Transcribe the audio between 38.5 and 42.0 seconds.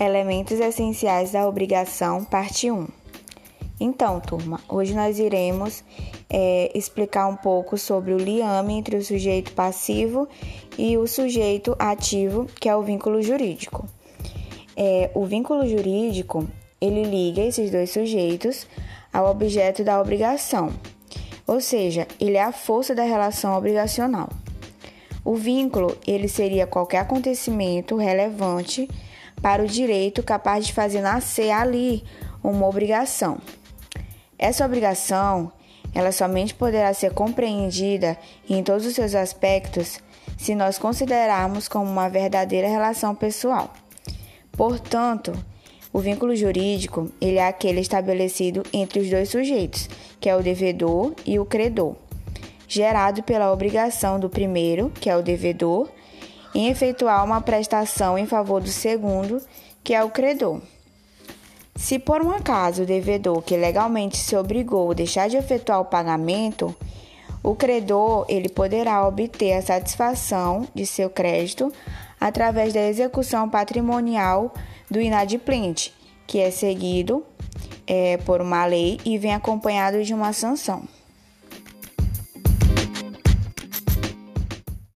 todos os seus aspectos se nós considerarmos como